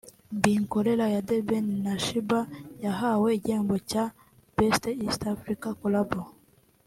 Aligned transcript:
Binkolera 0.41 1.05
ya 1.13 1.21
The 1.27 1.37
Ben 1.47 1.67
na 1.85 1.93
Sheebah 2.03 2.47
yahawe 2.85 3.27
igihembo 3.37 3.75
cya 3.89 4.03
(Best 4.55 4.83
East 5.05 5.21
African 5.33 5.73
Collabo) 5.81 6.21